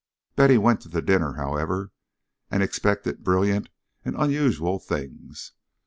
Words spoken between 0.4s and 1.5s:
went to the dinner,